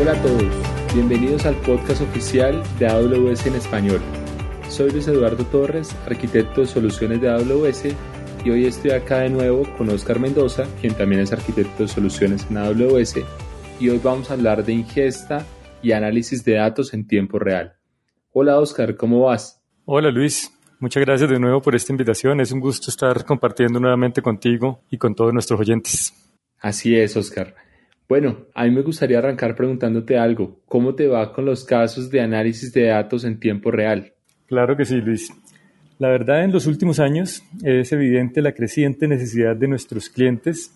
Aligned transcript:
Hola 0.00 0.12
a 0.12 0.22
todos, 0.22 0.94
bienvenidos 0.94 1.44
al 1.44 1.56
podcast 1.56 2.02
oficial 2.02 2.62
de 2.78 2.86
AWS 2.86 3.46
en 3.46 3.56
español. 3.56 4.00
Soy 4.68 4.92
Luis 4.92 5.08
Eduardo 5.08 5.44
Torres, 5.46 5.92
arquitecto 6.06 6.60
de 6.60 6.68
soluciones 6.68 7.20
de 7.20 7.28
AWS 7.28 7.86
y 8.44 8.50
hoy 8.50 8.66
estoy 8.66 8.92
acá 8.92 9.18
de 9.18 9.30
nuevo 9.30 9.64
con 9.76 9.88
Oscar 9.88 10.20
Mendoza, 10.20 10.68
quien 10.80 10.94
también 10.94 11.22
es 11.22 11.32
arquitecto 11.32 11.82
de 11.82 11.88
soluciones 11.88 12.46
en 12.48 12.58
AWS 12.58 13.16
y 13.80 13.88
hoy 13.88 14.00
vamos 14.00 14.30
a 14.30 14.34
hablar 14.34 14.64
de 14.64 14.72
ingesta 14.72 15.44
y 15.82 15.90
análisis 15.90 16.44
de 16.44 16.54
datos 16.54 16.94
en 16.94 17.08
tiempo 17.08 17.40
real. 17.40 17.74
Hola 18.30 18.60
Oscar, 18.60 18.94
¿cómo 18.94 19.22
vas? 19.22 19.60
Hola 19.84 20.12
Luis, 20.12 20.52
muchas 20.78 21.04
gracias 21.04 21.28
de 21.28 21.40
nuevo 21.40 21.60
por 21.60 21.74
esta 21.74 21.92
invitación. 21.92 22.40
Es 22.40 22.52
un 22.52 22.60
gusto 22.60 22.92
estar 22.92 23.24
compartiendo 23.24 23.80
nuevamente 23.80 24.22
contigo 24.22 24.84
y 24.90 24.96
con 24.96 25.16
todos 25.16 25.32
nuestros 25.32 25.58
oyentes. 25.58 26.14
Así 26.60 26.96
es, 26.96 27.16
Oscar. 27.16 27.67
Bueno, 28.08 28.46
a 28.54 28.64
mí 28.64 28.70
me 28.70 28.80
gustaría 28.80 29.18
arrancar 29.18 29.54
preguntándote 29.54 30.16
algo. 30.16 30.60
¿Cómo 30.66 30.94
te 30.94 31.06
va 31.06 31.30
con 31.30 31.44
los 31.44 31.62
casos 31.64 32.10
de 32.10 32.22
análisis 32.22 32.72
de 32.72 32.84
datos 32.84 33.24
en 33.24 33.38
tiempo 33.38 33.70
real? 33.70 34.14
Claro 34.46 34.78
que 34.78 34.86
sí, 34.86 34.96
Luis. 34.96 35.30
La 35.98 36.08
verdad, 36.08 36.42
en 36.42 36.52
los 36.52 36.66
últimos 36.66 37.00
años 37.00 37.42
es 37.62 37.92
evidente 37.92 38.40
la 38.40 38.52
creciente 38.52 39.06
necesidad 39.06 39.54
de 39.54 39.68
nuestros 39.68 40.08
clientes 40.08 40.72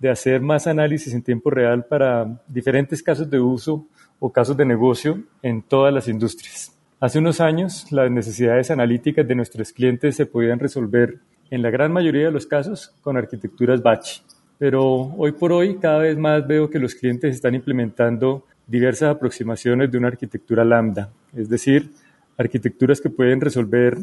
de 0.00 0.10
hacer 0.10 0.40
más 0.40 0.66
análisis 0.66 1.14
en 1.14 1.22
tiempo 1.22 1.48
real 1.48 1.84
para 1.84 2.42
diferentes 2.48 3.04
casos 3.04 3.30
de 3.30 3.38
uso 3.38 3.86
o 4.18 4.32
casos 4.32 4.56
de 4.56 4.64
negocio 4.64 5.22
en 5.42 5.62
todas 5.62 5.94
las 5.94 6.08
industrias. 6.08 6.76
Hace 6.98 7.20
unos 7.20 7.40
años, 7.40 7.92
las 7.92 8.10
necesidades 8.10 8.72
analíticas 8.72 9.28
de 9.28 9.34
nuestros 9.36 9.72
clientes 9.72 10.16
se 10.16 10.26
podían 10.26 10.58
resolver 10.58 11.20
en 11.50 11.62
la 11.62 11.70
gran 11.70 11.92
mayoría 11.92 12.26
de 12.26 12.32
los 12.32 12.46
casos 12.46 12.92
con 13.00 13.16
arquitecturas 13.16 13.80
batch. 13.80 14.22
Pero 14.58 15.12
hoy 15.16 15.32
por 15.32 15.52
hoy 15.52 15.76
cada 15.76 15.98
vez 15.98 16.16
más 16.16 16.46
veo 16.46 16.70
que 16.70 16.78
los 16.78 16.94
clientes 16.94 17.34
están 17.34 17.54
implementando 17.54 18.44
diversas 18.66 19.14
aproximaciones 19.14 19.90
de 19.90 19.98
una 19.98 20.08
arquitectura 20.08 20.64
lambda, 20.64 21.10
es 21.36 21.48
decir, 21.48 21.90
arquitecturas 22.36 23.00
que 23.00 23.10
pueden 23.10 23.40
resolver 23.40 23.98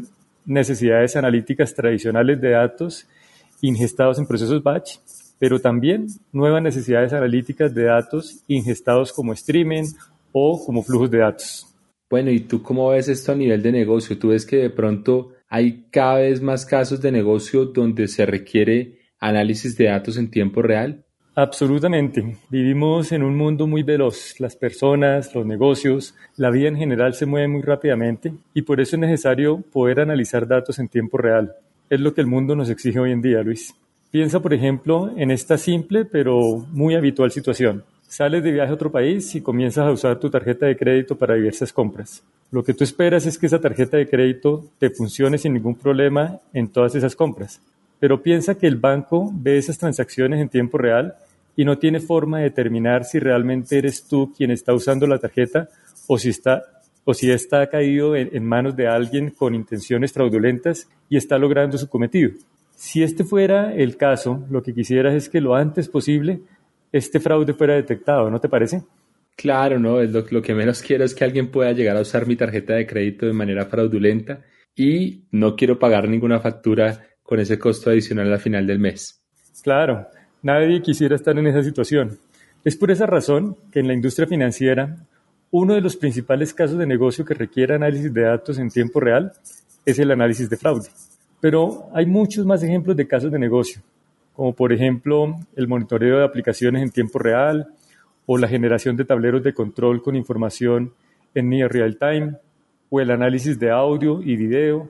necesidades 0.45 1.15
analíticas 1.15 1.73
tradicionales 1.73 2.39
de 2.39 2.51
datos 2.51 3.07
ingestados 3.61 4.17
en 4.19 4.25
procesos 4.25 4.61
batch, 4.63 4.97
pero 5.39 5.59
también 5.59 6.07
nuevas 6.31 6.61
necesidades 6.61 7.13
analíticas 7.13 7.73
de 7.73 7.83
datos 7.85 8.43
ingestados 8.47 9.11
como 9.13 9.33
streaming 9.33 9.85
o 10.31 10.63
como 10.65 10.83
flujos 10.83 11.11
de 11.11 11.19
datos. 11.19 11.67
Bueno, 12.09 12.29
¿y 12.31 12.41
tú 12.41 12.61
cómo 12.61 12.89
ves 12.89 13.07
esto 13.07 13.31
a 13.31 13.35
nivel 13.35 13.61
de 13.61 13.71
negocio? 13.71 14.17
¿Tú 14.17 14.29
ves 14.29 14.45
que 14.45 14.57
de 14.57 14.69
pronto 14.69 15.31
hay 15.47 15.85
cada 15.91 16.15
vez 16.15 16.41
más 16.41 16.65
casos 16.65 17.01
de 17.01 17.11
negocio 17.11 17.65
donde 17.65 18.07
se 18.07 18.25
requiere 18.25 19.00
análisis 19.21 19.77
de 19.77 19.85
datos 19.85 20.17
en 20.17 20.29
tiempo 20.29 20.61
real? 20.61 21.03
Absolutamente. 21.33 22.35
Vivimos 22.49 23.13
en 23.13 23.23
un 23.23 23.37
mundo 23.37 23.65
muy 23.65 23.83
veloz. 23.83 24.37
Las 24.41 24.57
personas, 24.57 25.33
los 25.33 25.45
negocios, 25.45 26.13
la 26.35 26.49
vida 26.49 26.67
en 26.67 26.75
general 26.75 27.13
se 27.13 27.25
mueve 27.25 27.47
muy 27.47 27.61
rápidamente 27.61 28.33
y 28.53 28.63
por 28.63 28.81
eso 28.81 28.97
es 28.97 28.99
necesario 28.99 29.63
poder 29.71 30.01
analizar 30.01 30.45
datos 30.45 30.77
en 30.79 30.89
tiempo 30.89 31.17
real. 31.17 31.53
Es 31.89 32.01
lo 32.01 32.13
que 32.13 32.19
el 32.19 32.27
mundo 32.27 32.55
nos 32.55 32.69
exige 32.69 32.99
hoy 32.99 33.11
en 33.11 33.21
día, 33.21 33.43
Luis. 33.43 33.73
Piensa, 34.11 34.41
por 34.41 34.53
ejemplo, 34.53 35.13
en 35.15 35.31
esta 35.31 35.57
simple 35.57 36.03
pero 36.03 36.65
muy 36.71 36.95
habitual 36.95 37.31
situación. 37.31 37.85
Sales 38.09 38.43
de 38.43 38.51
viaje 38.51 38.71
a 38.71 38.75
otro 38.75 38.91
país 38.91 39.33
y 39.35 39.41
comienzas 39.41 39.87
a 39.87 39.91
usar 39.91 40.19
tu 40.19 40.29
tarjeta 40.29 40.65
de 40.65 40.75
crédito 40.75 41.15
para 41.15 41.35
diversas 41.35 41.71
compras. 41.71 42.21
Lo 42.51 42.61
que 42.61 42.73
tú 42.73 42.83
esperas 42.83 43.25
es 43.25 43.37
que 43.37 43.45
esa 43.45 43.61
tarjeta 43.61 43.95
de 43.95 44.09
crédito 44.09 44.65
te 44.79 44.89
funcione 44.89 45.37
sin 45.37 45.53
ningún 45.53 45.75
problema 45.75 46.41
en 46.51 46.67
todas 46.67 46.93
esas 46.95 47.15
compras. 47.15 47.61
Pero 48.01 48.23
piensa 48.23 48.55
que 48.55 48.65
el 48.65 48.77
banco 48.77 49.29
ve 49.31 49.59
esas 49.59 49.77
transacciones 49.77 50.41
en 50.41 50.49
tiempo 50.49 50.79
real 50.79 51.13
y 51.55 51.65
no 51.65 51.77
tiene 51.77 51.99
forma 51.99 52.39
de 52.39 52.45
determinar 52.45 53.05
si 53.05 53.19
realmente 53.19 53.77
eres 53.77 54.07
tú 54.07 54.33
quien 54.35 54.49
está 54.49 54.73
usando 54.73 55.05
la 55.05 55.19
tarjeta 55.19 55.69
o 56.07 56.17
si 56.17 56.29
está 56.29 56.63
o 57.03 57.13
si 57.13 57.29
está 57.29 57.67
caído 57.67 58.15
en, 58.15 58.43
manos 58.43 58.75
de 58.75 58.87
alguien 58.87 59.29
con 59.29 59.53
intenciones 59.53 60.13
fraudulentas 60.13 60.89
y 61.09 61.17
está 61.17 61.37
logrando 61.37 61.77
su 61.77 61.87
cometido. 61.87 62.31
Si 62.75 63.03
este 63.03 63.23
fuera 63.23 63.71
el 63.75 63.97
caso, 63.97 64.45
lo 64.49 64.63
que 64.63 64.73
quisieras 64.73 65.13
es 65.13 65.29
que 65.29 65.39
lo 65.39 65.53
antes 65.53 65.87
posible 65.87 66.41
este 66.91 67.19
fraude 67.19 67.53
fuera 67.53 67.75
detectado, 67.75 68.31
¿no 68.31 68.39
te 68.39 68.49
parece? 68.49 68.81
Claro, 69.35 69.77
no, 69.77 70.01
lo, 70.01 70.25
lo, 70.27 70.41
que 70.41 70.55
menos 70.55 70.81
quiero 70.81 71.03
es 71.03 71.13
que 71.13 71.23
alguien 71.23 71.51
pueda 71.51 71.71
llegar 71.71 71.97
a 71.97 72.01
usar 72.01 72.25
mi 72.25 72.35
tarjeta 72.35 72.73
de 72.73 72.87
crédito 72.87 73.27
de 73.27 73.33
manera 73.33 73.65
fraudulenta 73.65 74.41
y 74.75 75.25
no 75.31 75.55
quiero 75.55 75.77
pagar 75.77 76.09
ninguna 76.09 76.39
factura 76.39 77.10
con 77.31 77.39
ese 77.39 77.57
costo 77.57 77.89
adicional 77.89 78.33
al 78.33 78.41
final 78.41 78.67
del 78.67 78.79
mes. 78.79 79.23
Claro, 79.63 80.05
nadie 80.43 80.81
quisiera 80.81 81.15
estar 81.15 81.39
en 81.39 81.47
esa 81.47 81.63
situación. 81.63 82.19
Es 82.65 82.75
por 82.75 82.91
esa 82.91 83.05
razón 83.05 83.55
que 83.71 83.79
en 83.79 83.87
la 83.87 83.93
industria 83.93 84.27
financiera 84.27 84.97
uno 85.49 85.73
de 85.73 85.79
los 85.79 85.95
principales 85.95 86.53
casos 86.53 86.77
de 86.77 86.85
negocio 86.85 87.23
que 87.23 87.33
requiere 87.33 87.75
análisis 87.75 88.13
de 88.13 88.23
datos 88.23 88.59
en 88.59 88.69
tiempo 88.69 88.99
real 88.99 89.31
es 89.85 89.97
el 89.99 90.11
análisis 90.11 90.49
de 90.49 90.57
fraude. 90.57 90.89
Pero 91.39 91.87
hay 91.93 92.05
muchos 92.05 92.45
más 92.45 92.63
ejemplos 92.63 92.97
de 92.97 93.07
casos 93.07 93.31
de 93.31 93.39
negocio 93.39 93.81
como 94.33 94.53
por 94.53 94.73
ejemplo 94.73 95.39
el 95.55 95.67
monitoreo 95.69 96.17
de 96.17 96.25
aplicaciones 96.25 96.83
en 96.83 96.91
tiempo 96.91 97.17
real 97.17 97.67
o 98.25 98.37
la 98.37 98.49
generación 98.49 98.97
de 98.97 99.05
tableros 99.05 99.41
de 99.41 99.53
control 99.53 100.01
con 100.01 100.17
información 100.17 100.93
en 101.33 101.47
near 101.47 101.71
real 101.71 101.97
time 101.97 102.33
o 102.89 102.99
el 102.99 103.11
análisis 103.11 103.57
de 103.57 103.71
audio 103.71 104.21
y 104.21 104.35
video. 104.35 104.89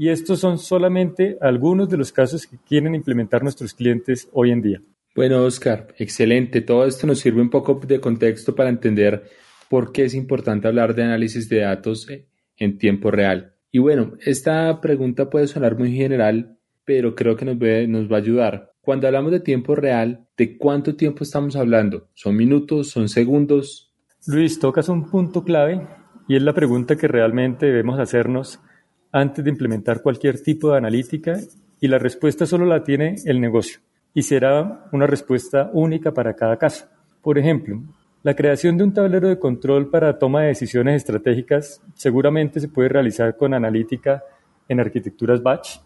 Y 0.00 0.08
estos 0.08 0.40
son 0.40 0.56
solamente 0.56 1.36
algunos 1.42 1.90
de 1.90 1.98
los 1.98 2.10
casos 2.10 2.46
que 2.46 2.56
quieren 2.56 2.94
implementar 2.94 3.42
nuestros 3.42 3.74
clientes 3.74 4.30
hoy 4.32 4.50
en 4.50 4.62
día. 4.62 4.82
Bueno, 5.14 5.44
Oscar, 5.44 5.88
excelente. 5.98 6.62
Todo 6.62 6.86
esto 6.86 7.06
nos 7.06 7.18
sirve 7.18 7.42
un 7.42 7.50
poco 7.50 7.78
de 7.86 8.00
contexto 8.00 8.54
para 8.54 8.70
entender 8.70 9.24
por 9.68 9.92
qué 9.92 10.04
es 10.04 10.14
importante 10.14 10.68
hablar 10.68 10.94
de 10.94 11.02
análisis 11.02 11.50
de 11.50 11.58
datos 11.58 12.06
en 12.56 12.78
tiempo 12.78 13.10
real. 13.10 13.52
Y 13.70 13.78
bueno, 13.78 14.14
esta 14.24 14.80
pregunta 14.80 15.28
puede 15.28 15.48
sonar 15.48 15.76
muy 15.76 15.94
general, 15.94 16.56
pero 16.86 17.14
creo 17.14 17.36
que 17.36 17.44
nos, 17.44 17.58
nos 17.58 18.10
va 18.10 18.16
a 18.16 18.20
ayudar. 18.20 18.72
Cuando 18.80 19.06
hablamos 19.06 19.32
de 19.32 19.40
tiempo 19.40 19.74
real, 19.74 20.26
¿de 20.34 20.56
cuánto 20.56 20.96
tiempo 20.96 21.24
estamos 21.24 21.56
hablando? 21.56 22.08
¿Son 22.14 22.34
minutos? 22.34 22.88
¿Son 22.88 23.06
segundos? 23.10 23.92
Luis, 24.26 24.58
tocas 24.58 24.88
un 24.88 25.10
punto 25.10 25.44
clave 25.44 25.86
y 26.26 26.36
es 26.36 26.42
la 26.42 26.54
pregunta 26.54 26.96
que 26.96 27.06
realmente 27.06 27.66
debemos 27.66 27.98
hacernos 27.98 28.60
antes 29.12 29.44
de 29.44 29.50
implementar 29.50 30.02
cualquier 30.02 30.42
tipo 30.42 30.70
de 30.70 30.78
analítica 30.78 31.38
y 31.80 31.88
la 31.88 31.98
respuesta 31.98 32.46
solo 32.46 32.66
la 32.66 32.84
tiene 32.84 33.16
el 33.24 33.40
negocio 33.40 33.80
y 34.14 34.22
será 34.22 34.86
una 34.92 35.06
respuesta 35.06 35.70
única 35.72 36.12
para 36.12 36.34
cada 36.34 36.56
caso. 36.56 36.86
Por 37.22 37.38
ejemplo, 37.38 37.80
la 38.22 38.34
creación 38.34 38.76
de 38.76 38.84
un 38.84 38.92
tablero 38.92 39.28
de 39.28 39.38
control 39.38 39.88
para 39.88 40.18
toma 40.18 40.42
de 40.42 40.48
decisiones 40.48 40.96
estratégicas 40.96 41.82
seguramente 41.94 42.60
se 42.60 42.68
puede 42.68 42.88
realizar 42.88 43.36
con 43.36 43.54
analítica 43.54 44.22
en 44.68 44.80
arquitecturas 44.80 45.42
batch 45.42 45.78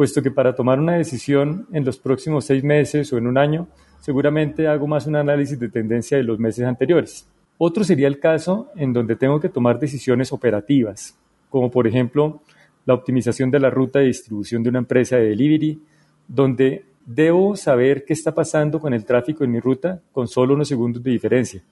puesto 0.00 0.22
que 0.22 0.30
para 0.30 0.54
tomar 0.54 0.78
una 0.78 0.94
decisión 0.94 1.66
en 1.74 1.84
los 1.84 1.98
próximos 1.98 2.46
seis 2.46 2.64
meses 2.64 3.12
o 3.12 3.18
en 3.18 3.26
un 3.26 3.36
año, 3.36 3.68
seguramente 4.00 4.66
hago 4.66 4.86
más 4.86 5.06
un 5.06 5.16
análisis 5.16 5.60
de 5.60 5.68
tendencia 5.68 6.16
de 6.16 6.22
los 6.22 6.38
meses 6.38 6.64
anteriores. 6.64 7.28
Otro 7.58 7.84
sería 7.84 8.08
el 8.08 8.18
caso 8.18 8.70
en 8.76 8.94
donde 8.94 9.14
tengo 9.16 9.38
que 9.38 9.50
tomar 9.50 9.78
decisiones 9.78 10.32
operativas, 10.32 11.18
como 11.50 11.70
por 11.70 11.86
ejemplo 11.86 12.40
la 12.90 12.94
optimización 12.94 13.52
de 13.52 13.60
la 13.60 13.70
ruta 13.70 14.00
de 14.00 14.06
distribución 14.06 14.64
de 14.64 14.68
una 14.68 14.80
empresa 14.80 15.16
de 15.16 15.28
delivery, 15.28 15.80
donde 16.26 16.84
debo 17.06 17.54
saber 17.54 18.04
qué 18.04 18.12
está 18.12 18.34
pasando 18.34 18.80
con 18.80 18.92
el 18.92 19.04
tráfico 19.04 19.44
en 19.44 19.52
mi 19.52 19.60
ruta 19.60 20.00
con 20.10 20.26
solo 20.26 20.54
unos 20.54 20.66
segundos 20.66 21.00
de 21.00 21.12
diferencia. 21.12 21.62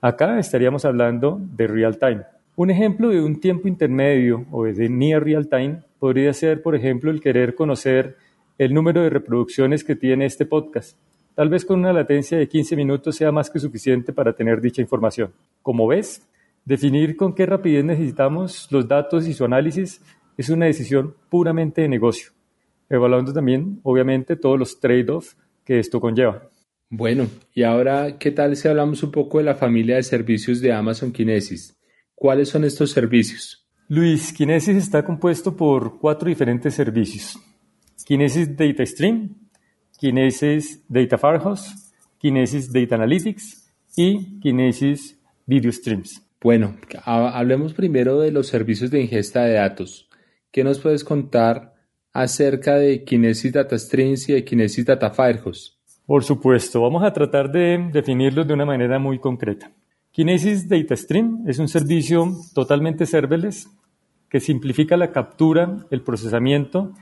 Acá 0.00 0.36
estaríamos 0.36 0.84
hablando 0.84 1.40
de 1.40 1.68
real 1.68 1.96
time. 1.96 2.22
Un 2.56 2.72
ejemplo 2.72 3.08
de 3.10 3.22
un 3.22 3.38
tiempo 3.38 3.68
intermedio 3.68 4.46
o 4.50 4.64
de 4.64 4.88
near 4.88 5.22
real 5.22 5.48
time 5.48 5.78
podría 6.00 6.32
ser, 6.32 6.60
por 6.60 6.74
ejemplo, 6.74 7.12
el 7.12 7.20
querer 7.20 7.54
conocer 7.54 8.16
el 8.58 8.74
número 8.74 9.00
de 9.02 9.10
reproducciones 9.10 9.84
que 9.84 9.94
tiene 9.94 10.26
este 10.26 10.44
podcast. 10.44 10.98
Tal 11.36 11.50
vez 11.50 11.64
con 11.64 11.78
una 11.78 11.92
latencia 11.92 12.36
de 12.36 12.48
15 12.48 12.74
minutos 12.74 13.14
sea 13.14 13.30
más 13.30 13.48
que 13.48 13.60
suficiente 13.60 14.12
para 14.12 14.32
tener 14.32 14.60
dicha 14.60 14.82
información. 14.82 15.30
Como 15.62 15.86
ves, 15.86 16.26
definir 16.64 17.16
con 17.16 17.32
qué 17.32 17.46
rapidez 17.46 17.84
necesitamos 17.84 18.66
los 18.72 18.88
datos 18.88 19.28
y 19.28 19.34
su 19.34 19.44
análisis 19.44 20.00
es 20.36 20.48
una 20.48 20.66
decisión 20.66 21.14
puramente 21.30 21.82
de 21.82 21.88
negocio, 21.88 22.32
evaluando 22.88 23.32
también, 23.32 23.80
obviamente, 23.82 24.36
todos 24.36 24.58
los 24.58 24.80
trade-offs 24.80 25.36
que 25.64 25.78
esto 25.78 26.00
conlleva. 26.00 26.50
Bueno, 26.90 27.26
y 27.52 27.62
ahora, 27.62 28.18
¿qué 28.18 28.30
tal 28.30 28.56
si 28.56 28.68
hablamos 28.68 29.02
un 29.02 29.10
poco 29.10 29.38
de 29.38 29.44
la 29.44 29.54
familia 29.54 29.96
de 29.96 30.02
servicios 30.02 30.60
de 30.60 30.72
Amazon 30.72 31.12
Kinesis? 31.12 31.76
¿Cuáles 32.14 32.48
son 32.48 32.64
estos 32.64 32.90
servicios? 32.90 33.66
Luis, 33.88 34.32
Kinesis 34.32 34.76
está 34.76 35.04
compuesto 35.04 35.56
por 35.56 35.98
cuatro 35.98 36.28
diferentes 36.28 36.74
servicios. 36.74 37.38
Kinesis 38.06 38.56
Data 38.56 38.84
Stream, 38.86 39.34
Kinesis 39.98 40.82
Data 40.88 41.18
Firehouse, 41.18 41.92
Kinesis 42.18 42.72
Data 42.72 42.94
Analytics 42.94 43.72
y 43.96 44.40
Kinesis 44.40 45.18
Video 45.46 45.72
Streams. 45.72 46.22
Bueno, 46.40 46.76
hablemos 47.04 47.72
primero 47.72 48.20
de 48.20 48.30
los 48.30 48.48
servicios 48.48 48.90
de 48.90 49.00
ingesta 49.00 49.44
de 49.44 49.54
datos. 49.54 50.03
¿Qué 50.54 50.62
nos 50.62 50.78
puedes 50.78 51.02
contar 51.02 51.74
acerca 52.12 52.76
de 52.76 53.02
Kinesis 53.02 53.52
Data 53.52 53.76
Streams 53.76 54.28
y 54.28 54.34
de 54.34 54.44
Kinesis 54.44 54.86
Data 54.86 55.10
Firehouse? 55.10 55.76
Por 56.06 56.22
supuesto, 56.22 56.80
vamos 56.80 57.02
a 57.02 57.12
tratar 57.12 57.50
de 57.50 57.90
definirlos 57.92 58.46
de 58.46 58.54
una 58.54 58.64
manera 58.64 59.00
muy 59.00 59.18
concreta. 59.18 59.72
Kinesis 60.12 60.68
Data 60.68 60.94
Stream 60.94 61.42
es 61.48 61.58
un 61.58 61.66
servicio 61.66 62.30
totalmente 62.54 63.04
serverless 63.04 63.68
que 64.28 64.38
simplifica 64.38 64.96
la 64.96 65.10
captura, 65.10 65.76
el 65.90 66.02
procesamiento 66.02 66.92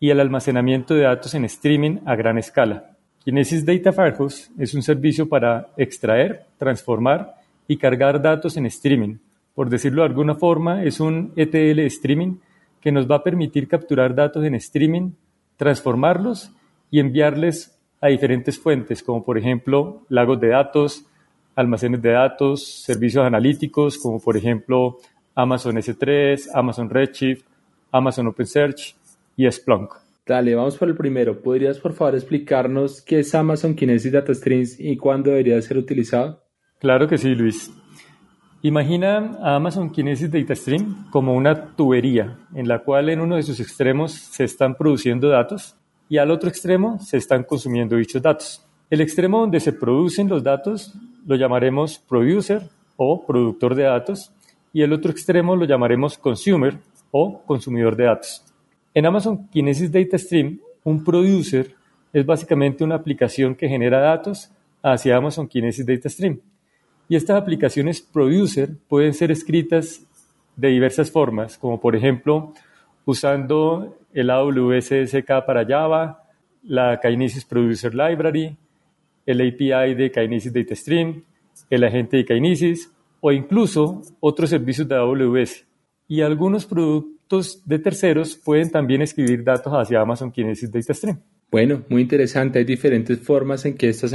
y 0.00 0.08
el 0.08 0.18
almacenamiento 0.18 0.94
de 0.94 1.02
datos 1.02 1.34
en 1.34 1.44
streaming 1.44 1.98
a 2.06 2.16
gran 2.16 2.38
escala. 2.38 2.96
Kinesis 3.22 3.66
Data 3.66 3.90
Warehouse 3.90 4.50
es 4.58 4.72
un 4.72 4.82
servicio 4.82 5.28
para 5.28 5.68
extraer, 5.76 6.46
transformar 6.56 7.34
y 7.68 7.76
cargar 7.76 8.22
datos 8.22 8.56
en 8.56 8.64
streaming. 8.64 9.18
Por 9.54 9.68
decirlo 9.68 10.00
de 10.00 10.08
alguna 10.08 10.36
forma, 10.36 10.84
es 10.84 11.00
un 11.00 11.34
ETL 11.36 11.80
streaming 11.80 12.36
que 12.84 12.92
nos 12.92 13.10
va 13.10 13.16
a 13.16 13.22
permitir 13.22 13.66
capturar 13.66 14.14
datos 14.14 14.44
en 14.44 14.54
streaming, 14.56 15.12
transformarlos 15.56 16.52
y 16.90 17.00
enviarles 17.00 17.80
a 17.98 18.08
diferentes 18.08 18.58
fuentes, 18.58 19.02
como 19.02 19.24
por 19.24 19.38
ejemplo 19.38 20.02
lagos 20.10 20.38
de 20.38 20.48
datos, 20.48 21.06
almacenes 21.56 22.02
de 22.02 22.10
datos, 22.10 22.82
servicios 22.82 23.24
analíticos, 23.24 23.96
como 23.96 24.20
por 24.20 24.36
ejemplo 24.36 24.98
Amazon 25.34 25.76
S3, 25.76 26.50
Amazon 26.52 26.90
Redshift, 26.90 27.46
Amazon 27.90 28.26
OpenSearch 28.26 28.94
y 29.34 29.50
Splunk. 29.50 29.94
Dale, 30.26 30.54
vamos 30.54 30.76
por 30.76 30.88
el 30.88 30.94
primero. 30.94 31.40
¿Podrías 31.40 31.78
por 31.78 31.94
favor 31.94 32.14
explicarnos 32.14 33.00
qué 33.00 33.20
es 33.20 33.34
Amazon 33.34 33.74
Kinesis 33.74 34.12
Data 34.12 34.34
Streams 34.34 34.78
y 34.78 34.98
cuándo 34.98 35.30
debería 35.30 35.60
ser 35.62 35.78
utilizado? 35.78 36.42
Claro 36.80 37.08
que 37.08 37.16
sí, 37.16 37.34
Luis. 37.34 37.72
Imagina 38.64 39.36
a 39.42 39.56
Amazon 39.56 39.90
Kinesis 39.90 40.30
Data 40.30 40.54
Stream 40.54 41.10
como 41.10 41.34
una 41.34 41.76
tubería 41.76 42.38
en 42.54 42.66
la 42.66 42.78
cual 42.78 43.10
en 43.10 43.20
uno 43.20 43.36
de 43.36 43.42
sus 43.42 43.60
extremos 43.60 44.12
se 44.12 44.44
están 44.44 44.74
produciendo 44.74 45.28
datos 45.28 45.76
y 46.08 46.16
al 46.16 46.30
otro 46.30 46.48
extremo 46.48 46.98
se 46.98 47.18
están 47.18 47.44
consumiendo 47.44 47.94
dichos 47.94 48.22
datos. 48.22 48.66
El 48.88 49.02
extremo 49.02 49.40
donde 49.40 49.60
se 49.60 49.74
producen 49.74 50.30
los 50.30 50.42
datos 50.42 50.94
lo 51.26 51.36
llamaremos 51.36 51.98
producer 51.98 52.62
o 52.96 53.26
productor 53.26 53.74
de 53.74 53.82
datos 53.82 54.32
y 54.72 54.80
el 54.80 54.94
otro 54.94 55.10
extremo 55.10 55.54
lo 55.56 55.66
llamaremos 55.66 56.16
consumer 56.16 56.78
o 57.10 57.42
consumidor 57.44 57.94
de 57.96 58.04
datos. 58.04 58.46
En 58.94 59.04
Amazon 59.04 59.46
Kinesis 59.48 59.92
Data 59.92 60.16
Stream, 60.16 60.58
un 60.84 61.04
producer 61.04 61.74
es 62.14 62.24
básicamente 62.24 62.82
una 62.82 62.94
aplicación 62.94 63.56
que 63.56 63.68
genera 63.68 64.00
datos 64.00 64.50
hacia 64.82 65.18
Amazon 65.18 65.48
Kinesis 65.48 65.84
Data 65.84 66.08
Stream. 66.08 66.40
Y 67.08 67.16
estas 67.16 67.40
aplicaciones 67.40 68.00
producer 68.00 68.70
pueden 68.88 69.14
ser 69.14 69.30
escritas 69.30 70.06
de 70.56 70.68
diversas 70.68 71.10
formas, 71.10 71.58
como 71.58 71.80
por 71.80 71.96
ejemplo 71.96 72.52
usando 73.04 73.98
el 74.12 74.30
AWS 74.30 74.86
SDK 74.86 75.44
para 75.46 75.66
Java, 75.66 76.22
la 76.62 76.98
Kinesis 77.00 77.44
Producer 77.44 77.94
Library, 77.94 78.56
el 79.26 79.40
API 79.40 79.94
de 79.94 80.10
Kinesis 80.10 80.52
Data 80.52 80.74
Stream, 80.74 81.22
el 81.70 81.84
agente 81.84 82.18
de 82.18 82.24
Kinesis 82.24 82.90
o 83.20 83.32
incluso 83.32 84.02
otros 84.20 84.50
servicios 84.50 84.88
de 84.88 84.96
AWS. 84.96 85.66
Y 86.08 86.20
algunos 86.20 86.66
productos 86.66 87.62
de 87.64 87.78
terceros 87.78 88.36
pueden 88.36 88.70
también 88.70 89.02
escribir 89.02 89.42
datos 89.42 89.72
hacia 89.72 90.00
Amazon 90.00 90.30
Kinesis 90.30 90.70
Data 90.70 90.94
Stream. 90.94 91.20
Bueno, 91.50 91.84
muy 91.88 92.02
interesante. 92.02 92.58
Hay 92.58 92.64
diferentes 92.64 93.20
formas 93.20 93.64
en 93.64 93.74
que 93.74 93.88
estas 93.88 94.14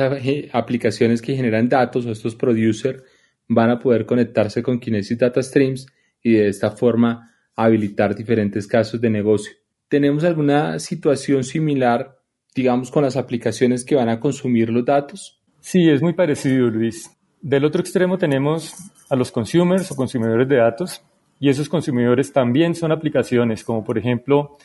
aplicaciones 0.52 1.22
que 1.22 1.36
generan 1.36 1.70
datos 1.70 2.06
o 2.06 2.12
estos 2.12 2.36
producers 2.36 3.02
van 3.48 3.70
a 3.70 3.80
poder 3.80 4.06
conectarse 4.06 4.62
con 4.62 4.80
Kinesis 4.80 5.18
Data 5.18 5.42
Streams 5.42 5.88
y 6.22 6.34
de 6.34 6.48
esta 6.48 6.72
forma 6.72 7.34
habilitar 7.56 8.16
diferentes 8.16 8.68
casos 8.68 9.00
de 9.02 9.10
negocio. 9.10 9.54
¿Tenemos 9.88 10.24
alguna 10.24 10.80
situación 10.80 11.44
similar, 11.44 12.20
digamos, 12.54 12.92
con 12.92 13.04
las 13.04 13.18
aplicaciones 13.18 13.84
que 13.84 13.96
van 13.96 14.10
a 14.10 14.20
consumir 14.20 14.70
los 14.70 14.86
datos? 14.86 15.42
Sí, 15.60 15.90
es 15.90 16.02
muy 16.02 16.14
parecido, 16.14 16.70
Luis. 16.70 17.10
Del 17.42 17.66
otro 17.66 17.82
extremo 17.82 18.18
tenemos 18.18 18.76
a 19.10 19.16
los 19.16 19.32
consumers 19.32 19.90
o 19.92 19.96
consumidores 19.96 20.48
de 20.48 20.58
datos, 20.58 21.02
y 21.40 21.50
esos 21.50 21.70
consumidores 21.70 22.32
también 22.34 22.76
son 22.76 22.92
aplicaciones 22.92 23.64
como 23.64 23.84
por 23.84 23.98
ejemplo 23.98 24.58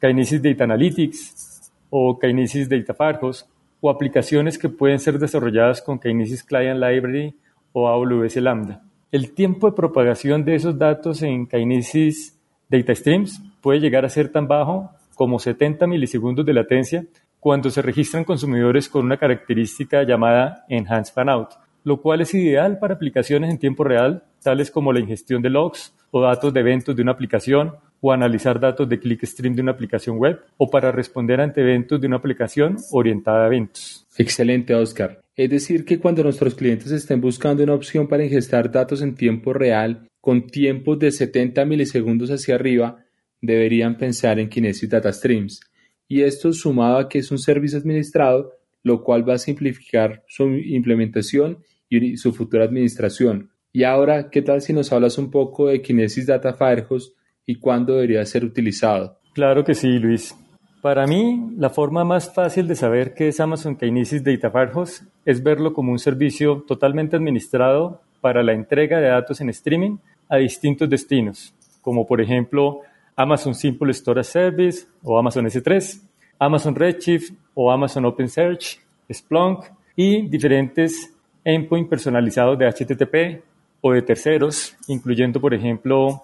Kinesis 0.00 0.42
Data 0.42 0.64
Analytics 0.64 1.51
o 1.94 2.18
Kinesis 2.18 2.70
Data 2.70 2.94
Fargos 2.94 3.46
o 3.82 3.90
aplicaciones 3.90 4.56
que 4.56 4.70
pueden 4.70 4.98
ser 4.98 5.18
desarrolladas 5.18 5.82
con 5.82 5.98
Kinesis 5.98 6.42
Client 6.42 6.80
Library 6.80 7.36
o 7.72 7.86
AWS 7.86 8.36
Lambda. 8.36 8.82
El 9.10 9.34
tiempo 9.34 9.68
de 9.68 9.76
propagación 9.76 10.42
de 10.42 10.54
esos 10.54 10.78
datos 10.78 11.22
en 11.22 11.46
Kinesis 11.46 12.40
Data 12.66 12.94
Streams 12.94 13.42
puede 13.60 13.80
llegar 13.80 14.06
a 14.06 14.08
ser 14.08 14.30
tan 14.30 14.48
bajo 14.48 14.90
como 15.14 15.38
70 15.38 15.86
milisegundos 15.86 16.46
de 16.46 16.54
latencia 16.54 17.04
cuando 17.38 17.68
se 17.68 17.82
registran 17.82 18.24
consumidores 18.24 18.88
con 18.88 19.04
una 19.04 19.18
característica 19.18 20.02
llamada 20.02 20.64
Enhanced 20.70 21.12
Fanout, 21.12 21.50
lo 21.84 22.00
cual 22.00 22.22
es 22.22 22.32
ideal 22.32 22.78
para 22.78 22.94
aplicaciones 22.94 23.50
en 23.50 23.58
tiempo 23.58 23.84
real, 23.84 24.24
tales 24.42 24.70
como 24.70 24.94
la 24.94 25.00
ingestión 25.00 25.42
de 25.42 25.50
logs 25.50 25.94
o 26.10 26.22
datos 26.22 26.54
de 26.54 26.60
eventos 26.60 26.96
de 26.96 27.02
una 27.02 27.12
aplicación 27.12 27.74
o 28.02 28.12
analizar 28.12 28.58
datos 28.58 28.88
de 28.88 28.98
clickstream 28.98 29.54
de 29.54 29.62
una 29.62 29.72
aplicación 29.72 30.18
web 30.18 30.40
o 30.58 30.68
para 30.68 30.90
responder 30.90 31.40
ante 31.40 31.60
eventos 31.60 32.00
de 32.00 32.08
una 32.08 32.16
aplicación 32.16 32.76
orientada 32.90 33.44
a 33.44 33.46
eventos. 33.46 34.04
Excelente, 34.18 34.74
Oscar. 34.74 35.22
Es 35.36 35.48
decir, 35.48 35.84
que 35.84 36.00
cuando 36.00 36.24
nuestros 36.24 36.56
clientes 36.56 36.90
estén 36.90 37.20
buscando 37.20 37.62
una 37.62 37.74
opción 37.74 38.08
para 38.08 38.24
ingestar 38.24 38.70
datos 38.70 39.00
en 39.02 39.14
tiempo 39.14 39.52
real 39.52 40.08
con 40.20 40.48
tiempos 40.48 40.98
de 40.98 41.12
70 41.12 41.64
milisegundos 41.64 42.30
hacia 42.30 42.56
arriba, 42.56 42.98
deberían 43.40 43.96
pensar 43.96 44.40
en 44.40 44.48
Kinesis 44.48 44.90
Data 44.90 45.12
Streams. 45.12 45.60
Y 46.08 46.22
esto 46.22 46.52
sumado 46.52 46.98
a 46.98 47.08
que 47.08 47.20
es 47.20 47.30
un 47.30 47.38
servicio 47.38 47.78
administrado, 47.78 48.52
lo 48.82 49.02
cual 49.04 49.26
va 49.26 49.34
a 49.34 49.38
simplificar 49.38 50.24
su 50.26 50.48
implementación 50.48 51.58
y 51.88 52.16
su 52.16 52.32
futura 52.32 52.64
administración, 52.64 53.52
y 53.72 53.84
ahora, 53.84 54.28
¿qué 54.28 54.42
tal 54.42 54.60
si 54.60 54.74
nos 54.74 54.92
hablas 54.92 55.16
un 55.16 55.30
poco 55.30 55.68
de 55.68 55.80
Kinesis 55.80 56.26
Data 56.26 56.52
Firehose 56.52 57.12
y 57.46 57.56
cuándo 57.56 57.94
debería 57.94 58.24
ser 58.24 58.44
utilizado? 58.44 59.18
Claro 59.32 59.64
que 59.64 59.74
sí, 59.74 59.98
Luis. 59.98 60.36
Para 60.82 61.06
mí, 61.06 61.52
la 61.56 61.70
forma 61.70 62.04
más 62.04 62.34
fácil 62.34 62.66
de 62.66 62.74
saber 62.74 63.14
qué 63.14 63.28
es 63.28 63.38
Amazon 63.38 63.76
Kinesis 63.76 64.24
Data 64.24 64.50
Firehose 64.50 65.04
es 65.24 65.42
verlo 65.42 65.72
como 65.72 65.92
un 65.92 65.98
servicio 65.98 66.64
totalmente 66.66 67.16
administrado 67.16 68.00
para 68.20 68.42
la 68.42 68.52
entrega 68.52 68.98
de 68.98 69.08
datos 69.08 69.40
en 69.40 69.48
streaming 69.50 69.98
a 70.28 70.36
distintos 70.36 70.90
destinos, 70.90 71.54
como 71.80 72.06
por 72.06 72.20
ejemplo 72.20 72.80
Amazon 73.14 73.54
Simple 73.54 73.92
Storage 73.92 74.28
Service 74.28 74.86
o 75.02 75.18
Amazon 75.18 75.46
S3, 75.46 76.02
Amazon 76.38 76.74
Redshift 76.74 77.32
o 77.54 77.70
Amazon 77.70 78.04
OpenSearch, 78.06 78.80
Splunk 79.12 79.66
y 79.94 80.28
diferentes 80.28 81.14
endpoints 81.44 81.88
personalizados 81.88 82.58
de 82.58 82.66
HTTP 82.66 83.44
o 83.80 83.92
de 83.92 84.02
terceros, 84.02 84.76
incluyendo, 84.88 85.40
por 85.40 85.54
ejemplo, 85.54 86.22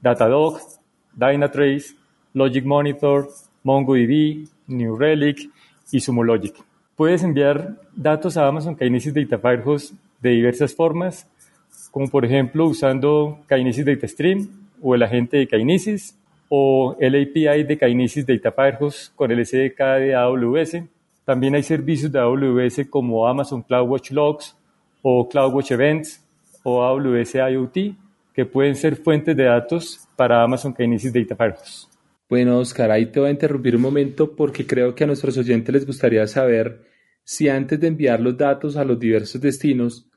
Datadog, 0.00 0.58
Dynatrace, 1.14 1.94
Logic 2.34 2.64
Monitor, 2.64 3.28
MongoDB, 3.62 4.48
New 4.68 4.96
Relic 4.96 5.50
y 5.90 5.98
Logic. 6.22 6.54
Puedes 6.96 7.22
enviar 7.22 7.76
datos 7.94 8.36
a 8.36 8.46
Amazon 8.46 8.76
Kinesis 8.76 9.12
Data 9.12 9.38
Firehose 9.38 9.94
de 10.20 10.30
diversas 10.30 10.74
formas, 10.74 11.26
como 11.90 12.08
por 12.08 12.24
ejemplo 12.24 12.66
usando 12.66 13.38
Kinesis 13.48 13.84
Data 13.84 14.08
Stream 14.08 14.48
o 14.82 14.94
el 14.94 15.02
agente 15.02 15.36
de 15.36 15.46
Kinesis 15.46 16.16
o 16.48 16.96
el 17.00 17.14
API 17.14 17.64
de 17.64 17.78
Kinesis 17.78 18.26
Data 18.26 18.52
Firehose 18.52 19.10
con 19.14 19.30
el 19.30 19.44
SDK 19.44 19.78
de 19.98 20.14
AWS. 20.14 20.82
También 21.24 21.54
hay 21.54 21.62
servicios 21.62 22.12
de 22.12 22.18
AWS 22.18 22.88
como 22.88 23.26
Amazon 23.26 23.62
CloudWatch 23.62 24.12
Logs 24.12 24.56
o 25.02 25.28
CloudWatch 25.28 25.72
Events 25.72 26.22
o 26.62 26.82
AWS 26.82 27.34
IoT, 27.34 27.94
que 28.36 28.44
pueden 28.44 28.76
ser 28.76 28.96
fuentes 28.96 29.34
de 29.34 29.44
datos 29.44 30.06
para 30.14 30.42
Amazon 30.42 30.74
Kinesis 30.74 31.10
Data 31.10 31.34
Firehose. 31.34 31.86
Bueno, 32.28 32.58
Oscar, 32.58 32.90
ahí 32.90 33.06
te 33.06 33.18
voy 33.18 33.30
a 33.30 33.32
interrumpir 33.32 33.74
un 33.74 33.80
momento 33.80 34.36
porque 34.36 34.66
creo 34.66 34.94
que 34.94 35.04
a 35.04 35.06
nuestros 35.06 35.38
oyentes 35.38 35.72
les 35.72 35.86
gustaría 35.86 36.26
saber 36.26 36.82
si 37.24 37.48
antes 37.48 37.80
de 37.80 37.86
enviar 37.86 38.20
los 38.20 38.36
datos 38.36 38.76
a 38.76 38.84
los 38.84 39.00
diversos 39.00 39.40
destinos 39.40 40.10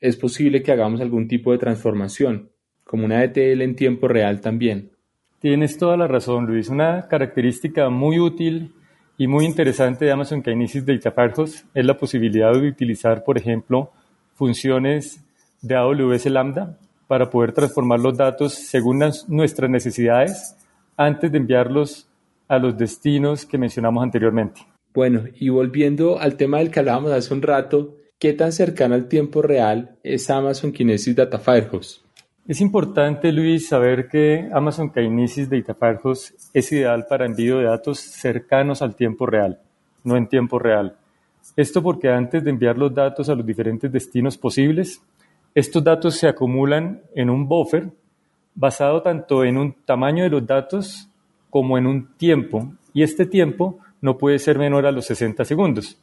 es 0.00 0.16
posible 0.16 0.62
que 0.62 0.72
hagamos 0.72 1.02
algún 1.02 1.28
tipo 1.28 1.52
de 1.52 1.58
transformación, 1.58 2.48
como 2.82 3.04
una 3.04 3.22
ETL 3.22 3.60
en 3.60 3.76
tiempo 3.76 4.08
real 4.08 4.40
también. 4.40 4.92
Tienes 5.38 5.76
toda 5.76 5.98
la 5.98 6.06
razón, 6.06 6.46
Luis. 6.46 6.70
Una 6.70 7.06
característica 7.08 7.90
muy 7.90 8.18
útil 8.18 8.72
y 9.18 9.26
muy 9.26 9.44
interesante 9.44 10.06
de 10.06 10.12
Amazon 10.12 10.42
Kinesis 10.42 10.86
Data 10.86 11.10
Firehose 11.10 11.66
es 11.74 11.84
la 11.84 11.98
posibilidad 11.98 12.54
de 12.54 12.68
utilizar, 12.68 13.22
por 13.22 13.36
ejemplo, 13.36 13.92
funciones 14.32 15.22
de 15.60 15.74
AWS 15.74 16.24
Lambda 16.26 16.78
para 17.06 17.30
poder 17.30 17.52
transformar 17.52 18.00
los 18.00 18.16
datos 18.16 18.54
según 18.54 19.02
nuestras 19.28 19.70
necesidades 19.70 20.56
antes 20.96 21.30
de 21.30 21.38
enviarlos 21.38 22.08
a 22.48 22.58
los 22.58 22.76
destinos 22.76 23.44
que 23.44 23.58
mencionamos 23.58 24.02
anteriormente. 24.02 24.62
Bueno, 24.94 25.24
y 25.38 25.48
volviendo 25.50 26.18
al 26.18 26.36
tema 26.36 26.58
del 26.58 26.70
que 26.70 26.80
hablábamos 26.80 27.12
hace 27.12 27.34
un 27.34 27.42
rato, 27.42 27.96
¿qué 28.18 28.32
tan 28.32 28.52
cercano 28.52 28.94
al 28.94 29.08
tiempo 29.08 29.42
real 29.42 29.96
es 30.02 30.30
Amazon 30.30 30.72
Kinesis 30.72 31.14
Data 31.14 31.38
Firehose? 31.38 32.00
Es 32.48 32.60
importante, 32.60 33.32
Luis, 33.32 33.68
saber 33.68 34.08
que 34.08 34.48
Amazon 34.52 34.92
Kinesis 34.92 35.50
Data 35.50 35.74
Firehose 35.74 36.34
es 36.54 36.72
ideal 36.72 37.04
para 37.08 37.26
envío 37.26 37.58
de 37.58 37.64
datos 37.64 37.98
cercanos 37.98 38.82
al 38.82 38.94
tiempo 38.94 39.26
real, 39.26 39.60
no 40.04 40.16
en 40.16 40.28
tiempo 40.28 40.58
real. 40.58 40.96
Esto 41.56 41.82
porque 41.82 42.08
antes 42.08 42.42
de 42.44 42.50
enviar 42.50 42.78
los 42.78 42.94
datos 42.94 43.28
a 43.28 43.34
los 43.34 43.44
diferentes 43.44 43.90
destinos 43.90 44.38
posibles, 44.38 45.02
estos 45.56 45.82
datos 45.82 46.16
se 46.16 46.28
acumulan 46.28 47.00
en 47.14 47.30
un 47.30 47.48
buffer 47.48 47.88
basado 48.54 49.00
tanto 49.00 49.42
en 49.42 49.56
un 49.56 49.72
tamaño 49.72 50.22
de 50.22 50.28
los 50.28 50.46
datos 50.46 51.08
como 51.48 51.78
en 51.78 51.86
un 51.86 52.14
tiempo, 52.18 52.74
y 52.92 53.02
este 53.02 53.24
tiempo 53.24 53.78
no 54.02 54.18
puede 54.18 54.38
ser 54.38 54.58
menor 54.58 54.84
a 54.84 54.92
los 54.92 55.06
60 55.06 55.46
segundos. 55.46 55.98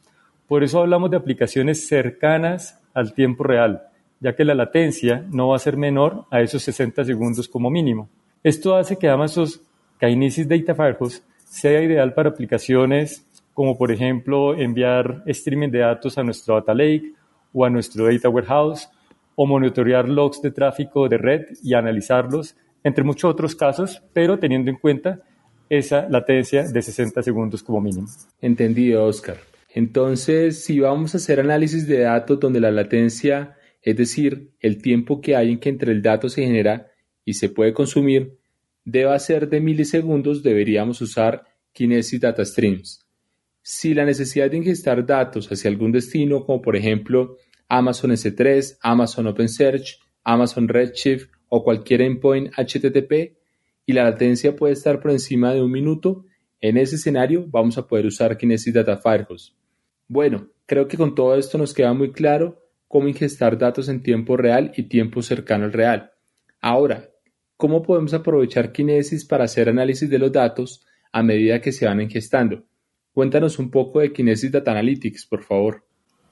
Por 0.48 0.64
eso 0.64 0.80
hablamos 0.80 1.08
de 1.12 1.18
aplicaciones 1.18 1.86
cercanas 1.86 2.80
al 2.94 3.14
tiempo 3.14 3.44
real, 3.44 3.84
ya 4.18 4.34
que 4.34 4.44
la 4.44 4.56
latencia 4.56 5.24
no 5.30 5.50
va 5.50 5.56
a 5.56 5.60
ser 5.60 5.76
menor 5.76 6.24
a 6.32 6.40
esos 6.40 6.60
60 6.64 7.04
segundos 7.04 7.46
como 7.46 7.70
mínimo. 7.70 8.08
Esto 8.42 8.74
hace 8.74 8.98
que 8.98 9.08
Amazon 9.08 9.46
Kinesis 10.00 10.48
Data 10.48 10.74
Firehose 10.74 11.22
sea 11.44 11.80
ideal 11.80 12.12
para 12.12 12.30
aplicaciones 12.30 13.24
como 13.52 13.78
por 13.78 13.92
ejemplo 13.92 14.56
enviar 14.56 15.22
streaming 15.26 15.70
de 15.70 15.78
datos 15.78 16.18
a 16.18 16.24
nuestro 16.24 16.56
data 16.56 16.74
lake 16.74 17.12
o 17.52 17.64
a 17.64 17.70
nuestro 17.70 18.12
data 18.12 18.28
warehouse 18.28 18.88
o 19.36 19.46
monitorear 19.46 20.08
logs 20.08 20.40
de 20.42 20.50
tráfico 20.50 21.08
de 21.08 21.18
red 21.18 21.42
y 21.62 21.74
analizarlos, 21.74 22.56
entre 22.82 23.04
muchos 23.04 23.30
otros 23.30 23.54
casos, 23.54 24.02
pero 24.12 24.38
teniendo 24.38 24.70
en 24.70 24.76
cuenta 24.76 25.20
esa 25.68 26.08
latencia 26.08 26.64
de 26.64 26.82
60 26.82 27.22
segundos 27.22 27.62
como 27.62 27.80
mínimo. 27.80 28.06
Entendido, 28.40 29.04
Oscar. 29.04 29.38
Entonces, 29.74 30.64
si 30.64 30.78
vamos 30.78 31.14
a 31.14 31.16
hacer 31.18 31.40
análisis 31.40 31.86
de 31.88 32.00
datos 32.00 32.38
donde 32.38 32.60
la 32.60 32.70
latencia, 32.70 33.56
es 33.82 33.96
decir, 33.96 34.50
el 34.60 34.80
tiempo 34.80 35.20
que 35.20 35.34
hay 35.34 35.50
en 35.50 35.58
que 35.58 35.68
entre 35.68 35.92
el 35.92 36.02
dato 36.02 36.28
se 36.28 36.42
genera 36.42 36.86
y 37.24 37.34
se 37.34 37.48
puede 37.48 37.72
consumir, 37.72 38.38
deba 38.84 39.18
ser 39.18 39.48
de 39.48 39.60
milisegundos, 39.60 40.42
deberíamos 40.42 41.00
usar 41.00 41.42
Kinesis 41.72 42.20
Data 42.20 42.44
Streams. 42.44 43.04
Si 43.62 43.94
la 43.94 44.04
necesidad 44.04 44.50
de 44.50 44.58
ingestar 44.58 45.04
datos 45.04 45.50
hacia 45.50 45.70
algún 45.70 45.90
destino, 45.90 46.44
como 46.44 46.60
por 46.60 46.76
ejemplo 46.76 47.38
Amazon 47.68 48.10
S3, 48.10 48.78
Amazon 48.82 49.26
OpenSearch, 49.26 49.98
Amazon 50.24 50.68
Redshift 50.68 51.30
o 51.48 51.62
cualquier 51.62 52.02
endpoint 52.02 52.52
HTTP, 52.56 53.36
y 53.86 53.92
la 53.92 54.04
latencia 54.04 54.56
puede 54.56 54.72
estar 54.72 55.00
por 55.00 55.10
encima 55.10 55.52
de 55.52 55.62
un 55.62 55.70
minuto, 55.70 56.24
en 56.60 56.78
ese 56.78 56.96
escenario 56.96 57.44
vamos 57.46 57.76
a 57.76 57.86
poder 57.86 58.06
usar 58.06 58.38
Kinesis 58.38 58.72
Data 58.72 58.96
Firehose. 58.96 59.52
Bueno, 60.08 60.48
creo 60.66 60.88
que 60.88 60.96
con 60.96 61.14
todo 61.14 61.36
esto 61.36 61.58
nos 61.58 61.74
queda 61.74 61.92
muy 61.92 62.12
claro 62.12 62.62
cómo 62.88 63.08
ingestar 63.08 63.58
datos 63.58 63.88
en 63.88 64.02
tiempo 64.02 64.36
real 64.36 64.72
y 64.76 64.84
tiempo 64.84 65.20
cercano 65.20 65.64
al 65.64 65.72
real. 65.72 66.12
Ahora, 66.60 67.10
¿cómo 67.56 67.82
podemos 67.82 68.14
aprovechar 68.14 68.72
Kinesis 68.72 69.26
para 69.26 69.44
hacer 69.44 69.68
análisis 69.68 70.08
de 70.08 70.18
los 70.18 70.32
datos 70.32 70.86
a 71.12 71.22
medida 71.22 71.60
que 71.60 71.72
se 71.72 71.86
van 71.86 72.00
ingestando? 72.00 72.64
Cuéntanos 73.12 73.58
un 73.58 73.70
poco 73.70 74.00
de 74.00 74.12
Kinesis 74.12 74.50
Data 74.50 74.70
Analytics, 74.70 75.26
por 75.26 75.42
favor. 75.42 75.83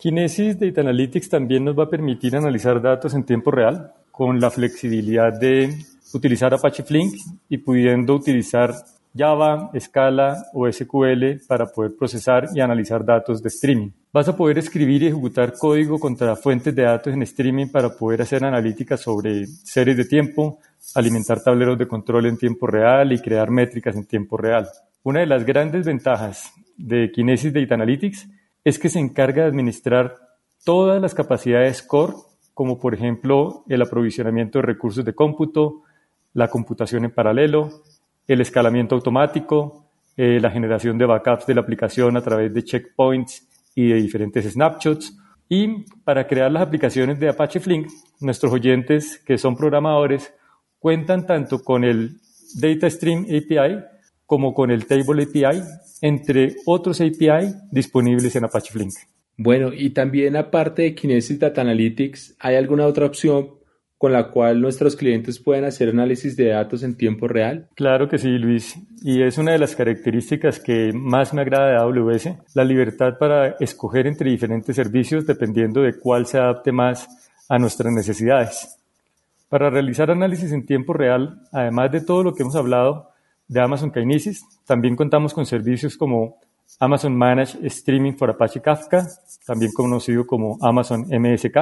Kinesis 0.02 0.58
Data 0.58 0.80
Analytics 0.80 1.28
también 1.28 1.64
nos 1.64 1.78
va 1.78 1.84
a 1.84 1.88
permitir 1.88 2.34
analizar 2.34 2.82
datos 2.82 3.14
en 3.14 3.22
tiempo 3.22 3.52
real 3.52 3.92
con 4.10 4.40
la 4.40 4.50
flexibilidad 4.50 5.32
de 5.32 5.72
utilizar 6.12 6.52
Apache 6.52 6.82
Flink 6.82 7.14
y 7.48 7.58
pudiendo 7.58 8.16
utilizar 8.16 8.74
Java, 9.16 9.70
Scala 9.78 10.46
o 10.54 10.66
SQL 10.66 11.46
para 11.46 11.66
poder 11.66 11.92
procesar 11.96 12.48
y 12.52 12.60
analizar 12.60 13.04
datos 13.04 13.40
de 13.44 13.48
streaming. 13.48 13.90
Vas 14.12 14.28
a 14.28 14.36
poder 14.36 14.58
escribir 14.58 15.04
y 15.04 15.06
ejecutar 15.06 15.52
código 15.56 16.00
contra 16.00 16.34
fuentes 16.34 16.74
de 16.74 16.82
datos 16.82 17.14
en 17.14 17.22
streaming 17.22 17.68
para 17.68 17.90
poder 17.90 18.22
hacer 18.22 18.44
analíticas 18.44 19.00
sobre 19.00 19.46
series 19.46 19.96
de 19.96 20.04
tiempo, 20.04 20.58
alimentar 20.96 21.40
tableros 21.44 21.78
de 21.78 21.86
control 21.86 22.26
en 22.26 22.36
tiempo 22.36 22.66
real 22.66 23.12
y 23.12 23.20
crear 23.20 23.52
métricas 23.52 23.94
en 23.94 24.04
tiempo 24.04 24.36
real. 24.36 24.66
Una 25.04 25.20
de 25.20 25.26
las 25.26 25.46
grandes 25.46 25.86
ventajas 25.86 26.52
de 26.76 27.08
Kinesis 27.12 27.52
Data 27.52 27.76
Analytics 27.76 28.26
es 28.64 28.78
que 28.78 28.88
se 28.88 28.98
encarga 28.98 29.42
de 29.42 29.48
administrar 29.48 30.16
todas 30.64 31.00
las 31.00 31.14
capacidades 31.14 31.82
core, 31.82 32.14
como 32.54 32.78
por 32.78 32.94
ejemplo 32.94 33.64
el 33.68 33.82
aprovisionamiento 33.82 34.58
de 34.58 34.66
recursos 34.66 35.04
de 35.04 35.14
cómputo, 35.14 35.82
la 36.34 36.48
computación 36.48 37.04
en 37.04 37.10
paralelo, 37.10 37.82
el 38.26 38.40
escalamiento 38.40 38.94
automático, 38.94 39.86
eh, 40.16 40.38
la 40.40 40.50
generación 40.50 40.98
de 40.98 41.06
backups 41.06 41.46
de 41.46 41.54
la 41.54 41.62
aplicación 41.62 42.16
a 42.16 42.22
través 42.22 42.52
de 42.52 42.62
checkpoints 42.62 43.48
y 43.74 43.88
de 43.88 43.94
diferentes 43.96 44.50
snapshots. 44.52 45.18
Y 45.48 45.84
para 46.04 46.26
crear 46.26 46.50
las 46.50 46.62
aplicaciones 46.62 47.18
de 47.18 47.28
Apache 47.28 47.60
Flink, 47.60 47.88
nuestros 48.20 48.52
oyentes 48.52 49.18
que 49.18 49.38
son 49.38 49.56
programadores 49.56 50.32
cuentan 50.78 51.26
tanto 51.26 51.62
con 51.62 51.84
el 51.84 52.20
Data 52.54 52.88
Stream 52.88 53.24
API 53.24 53.91
como 54.32 54.54
con 54.54 54.70
el 54.70 54.86
Table 54.86 55.24
API, 55.24 55.60
entre 56.00 56.56
otros 56.64 57.02
API 57.02 57.54
disponibles 57.70 58.34
en 58.34 58.46
Apache 58.46 58.72
Flink. 58.72 58.94
Bueno, 59.36 59.74
y 59.74 59.90
también 59.90 60.36
aparte 60.36 60.80
de 60.80 60.94
Kinesis 60.94 61.38
Data 61.38 61.60
Analytics, 61.60 62.36
¿hay 62.40 62.56
alguna 62.56 62.86
otra 62.86 63.04
opción 63.04 63.50
con 63.98 64.10
la 64.10 64.30
cual 64.30 64.62
nuestros 64.62 64.96
clientes 64.96 65.38
pueden 65.38 65.66
hacer 65.66 65.90
análisis 65.90 66.34
de 66.34 66.46
datos 66.46 66.82
en 66.82 66.96
tiempo 66.96 67.28
real? 67.28 67.68
Claro 67.74 68.08
que 68.08 68.16
sí, 68.16 68.38
Luis. 68.38 68.74
Y 69.02 69.20
es 69.20 69.36
una 69.36 69.52
de 69.52 69.58
las 69.58 69.76
características 69.76 70.58
que 70.60 70.92
más 70.94 71.34
me 71.34 71.42
agrada 71.42 71.68
de 71.68 71.76
AWS, 71.76 72.30
la 72.54 72.64
libertad 72.64 73.18
para 73.18 73.56
escoger 73.60 74.06
entre 74.06 74.30
diferentes 74.30 74.74
servicios 74.74 75.26
dependiendo 75.26 75.82
de 75.82 75.98
cuál 75.98 76.24
se 76.24 76.38
adapte 76.38 76.72
más 76.72 77.06
a 77.50 77.58
nuestras 77.58 77.92
necesidades. 77.92 78.78
Para 79.50 79.68
realizar 79.68 80.10
análisis 80.10 80.52
en 80.52 80.64
tiempo 80.64 80.94
real, 80.94 81.42
además 81.52 81.92
de 81.92 82.00
todo 82.00 82.22
lo 82.22 82.32
que 82.32 82.44
hemos 82.44 82.56
hablado 82.56 83.11
de 83.52 83.60
Amazon 83.60 83.92
Kinesis, 83.92 84.42
también 84.64 84.96
contamos 84.96 85.34
con 85.34 85.44
servicios 85.44 85.96
como 85.98 86.38
Amazon 86.80 87.14
Managed 87.14 87.62
Streaming 87.66 88.14
for 88.14 88.30
Apache 88.30 88.62
Kafka, 88.62 89.06
también 89.46 89.72
conocido 89.72 90.26
como 90.26 90.56
Amazon 90.62 91.06
MSK, 91.10 91.58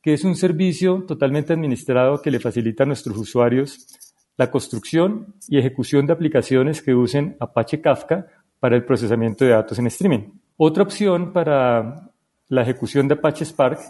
que 0.00 0.14
es 0.14 0.24
un 0.24 0.34
servicio 0.34 1.04
totalmente 1.06 1.52
administrado 1.52 2.22
que 2.22 2.30
le 2.30 2.40
facilita 2.40 2.84
a 2.84 2.86
nuestros 2.86 3.18
usuarios 3.18 3.86
la 4.38 4.50
construcción 4.50 5.34
y 5.48 5.58
ejecución 5.58 6.06
de 6.06 6.14
aplicaciones 6.14 6.80
que 6.80 6.94
usen 6.94 7.36
Apache 7.38 7.82
Kafka 7.82 8.26
para 8.58 8.74
el 8.74 8.84
procesamiento 8.84 9.44
de 9.44 9.50
datos 9.50 9.78
en 9.78 9.88
streaming. 9.88 10.30
Otra 10.56 10.82
opción 10.82 11.34
para 11.34 12.10
la 12.48 12.62
ejecución 12.62 13.06
de 13.06 13.14
Apache 13.14 13.44
Spark 13.44 13.80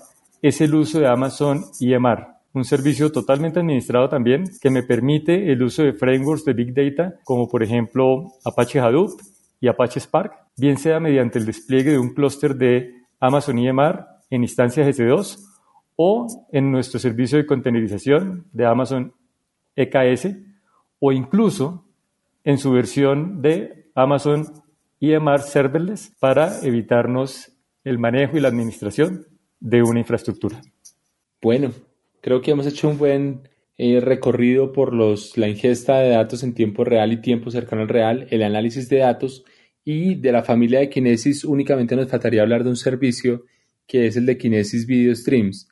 es 0.42 0.60
el 0.60 0.74
uso 0.74 0.98
de 0.98 1.06
Amazon 1.06 1.62
EMR, 1.80 2.26
un 2.54 2.64
servicio 2.64 3.10
totalmente 3.10 3.60
administrado 3.60 4.08
también 4.08 4.44
que 4.60 4.70
me 4.70 4.82
permite 4.82 5.52
el 5.52 5.62
uso 5.62 5.82
de 5.82 5.94
frameworks 5.94 6.44
de 6.44 6.52
Big 6.52 6.74
Data 6.74 7.14
como 7.24 7.48
por 7.48 7.62
ejemplo 7.62 8.32
Apache 8.44 8.80
Hadoop 8.80 9.20
y 9.60 9.68
Apache 9.68 10.00
Spark, 10.00 10.32
bien 10.56 10.76
sea 10.76 11.00
mediante 11.00 11.38
el 11.38 11.46
despliegue 11.46 11.92
de 11.92 11.98
un 11.98 12.14
clúster 12.14 12.56
de 12.56 12.94
Amazon 13.20 13.58
EMR 13.58 14.04
en 14.30 14.42
instancias 14.42 14.98
S2 14.98 15.38
o 15.96 16.26
en 16.50 16.72
nuestro 16.72 16.98
servicio 16.98 17.38
de 17.38 17.46
containerización 17.46 18.46
de 18.52 18.66
Amazon 18.66 19.14
EKS 19.76 20.36
o 20.98 21.12
incluso 21.12 21.84
en 22.44 22.58
su 22.58 22.72
versión 22.72 23.40
de 23.40 23.90
Amazon 23.94 24.46
EMR 25.00 25.40
Serverless 25.40 26.12
para 26.18 26.60
evitarnos 26.62 27.52
el 27.84 27.98
manejo 27.98 28.36
y 28.36 28.40
la 28.40 28.48
administración 28.48 29.26
de 29.60 29.82
una 29.82 30.00
infraestructura. 30.00 30.60
Bueno, 31.40 31.72
creo 32.22 32.40
que 32.40 32.52
hemos 32.52 32.66
hecho 32.66 32.88
un 32.88 32.96
buen 32.96 33.48
eh, 33.76 34.00
recorrido 34.00 34.72
por 34.72 34.94
los, 34.94 35.36
la 35.36 35.48
ingesta 35.48 35.98
de 35.98 36.10
datos 36.10 36.42
en 36.42 36.54
tiempo 36.54 36.84
real 36.84 37.12
y 37.12 37.20
tiempo 37.20 37.50
cercano 37.50 37.82
al 37.82 37.88
real, 37.88 38.26
el 38.30 38.42
análisis 38.42 38.88
de 38.88 38.98
datos 38.98 39.44
y 39.84 40.14
de 40.14 40.32
la 40.32 40.42
familia 40.42 40.78
de 40.78 40.88
Kinesis 40.88 41.44
únicamente 41.44 41.96
nos 41.96 42.08
faltaría 42.08 42.42
hablar 42.42 42.62
de 42.62 42.70
un 42.70 42.76
servicio 42.76 43.44
que 43.86 44.06
es 44.06 44.16
el 44.16 44.24
de 44.24 44.38
Kinesis 44.38 44.86
Video 44.86 45.14
Streams. 45.14 45.68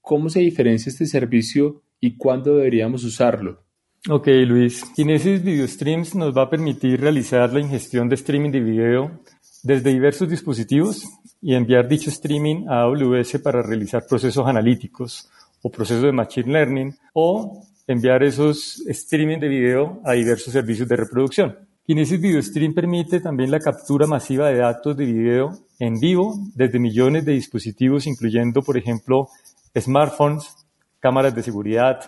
¿Cómo 0.00 0.28
se 0.28 0.40
diferencia 0.40 0.90
este 0.90 1.06
servicio 1.06 1.82
y 2.00 2.16
cuándo 2.16 2.56
deberíamos 2.56 3.02
usarlo? 3.04 3.64
Ok, 4.10 4.28
Luis. 4.46 4.84
Kinesis 4.94 5.42
Video 5.42 5.66
Streams 5.66 6.14
nos 6.14 6.36
va 6.36 6.42
a 6.42 6.50
permitir 6.50 7.00
realizar 7.00 7.52
la 7.52 7.60
ingestión 7.60 8.08
de 8.08 8.14
streaming 8.16 8.50
de 8.50 8.60
video 8.60 9.22
desde 9.62 9.90
diversos 9.90 10.28
dispositivos 10.28 11.04
y 11.40 11.54
enviar 11.54 11.88
dicho 11.88 12.10
streaming 12.10 12.66
a 12.68 12.82
AWS 12.82 13.38
para 13.42 13.62
realizar 13.62 14.04
procesos 14.06 14.46
analíticos 14.46 15.30
o 15.62 15.70
procesos 15.70 16.04
de 16.04 16.12
Machine 16.12 16.52
Learning 16.52 16.94
o 17.12 17.62
enviar 17.86 18.22
esos 18.22 18.80
streaming 18.86 19.38
de 19.38 19.48
video 19.48 20.00
a 20.04 20.12
diversos 20.12 20.52
servicios 20.52 20.88
de 20.88 20.96
reproducción. 20.96 21.56
Kinesis 21.86 22.20
Video 22.20 22.42
Stream 22.42 22.74
permite 22.74 23.18
también 23.18 23.50
la 23.50 23.60
captura 23.60 24.06
masiva 24.06 24.48
de 24.48 24.58
datos 24.58 24.94
de 24.94 25.06
video 25.06 25.58
en 25.78 25.98
vivo 25.98 26.34
desde 26.54 26.78
millones 26.78 27.24
de 27.24 27.32
dispositivos, 27.32 28.06
incluyendo, 28.06 28.60
por 28.60 28.76
ejemplo, 28.76 29.28
smartphones, 29.74 30.54
cámaras 31.00 31.34
de 31.34 31.42
seguridad, 31.42 31.98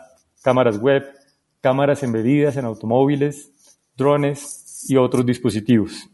cámaras 0.43 0.79
web, 0.79 1.05
cámaras 1.63 2.03
embedidas 2.03 2.59
en 2.59 2.67
automóviles, 2.67 3.51
drones 3.97 4.85
y 4.89 4.97
otros 4.97 5.25
dispositivos. 5.25 6.11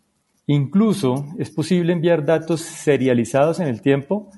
Incluso 0.46 1.26
es 1.38 1.50
posible 1.50 1.92
enviar 1.92 2.24
datos 2.24 2.60
serializados 2.60 3.58
en 3.58 3.66
el 3.66 3.80
tiempo 3.80 4.30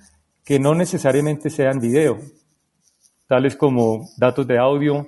que 0.42 0.58
no 0.58 0.74
necesariamente 0.74 1.50
sean 1.50 1.80
video, 1.80 2.18
tales 3.28 3.54
como 3.54 4.08
datos 4.16 4.47
de 4.47 4.58
audio, 4.58 5.06